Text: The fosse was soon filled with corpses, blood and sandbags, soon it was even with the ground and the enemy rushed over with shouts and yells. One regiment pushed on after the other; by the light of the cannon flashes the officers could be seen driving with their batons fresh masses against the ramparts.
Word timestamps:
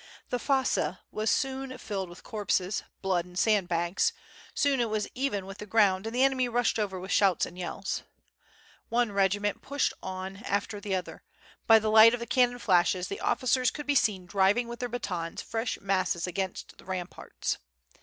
The 0.31 0.39
fosse 0.39 0.95
was 1.11 1.29
soon 1.29 1.77
filled 1.77 2.09
with 2.09 2.23
corpses, 2.23 2.81
blood 3.03 3.23
and 3.23 3.37
sandbags, 3.37 4.13
soon 4.55 4.79
it 4.79 4.89
was 4.89 5.07
even 5.13 5.45
with 5.45 5.59
the 5.59 5.67
ground 5.67 6.07
and 6.07 6.15
the 6.15 6.23
enemy 6.23 6.49
rushed 6.49 6.79
over 6.79 6.99
with 6.99 7.11
shouts 7.11 7.45
and 7.45 7.55
yells. 7.55 8.01
One 8.89 9.11
regiment 9.11 9.61
pushed 9.61 9.93
on 10.01 10.37
after 10.37 10.79
the 10.81 10.95
other; 10.95 11.21
by 11.67 11.77
the 11.77 11.91
light 11.91 12.15
of 12.15 12.19
the 12.19 12.25
cannon 12.25 12.57
flashes 12.57 13.09
the 13.09 13.19
officers 13.21 13.69
could 13.69 13.85
be 13.85 13.93
seen 13.93 14.25
driving 14.25 14.67
with 14.67 14.79
their 14.79 14.89
batons 14.89 15.43
fresh 15.43 15.79
masses 15.79 16.25
against 16.25 16.79
the 16.79 16.85
ramparts. 16.85 17.59